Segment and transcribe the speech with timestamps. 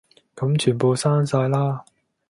[0.35, 1.85] 噉全部刪晒啦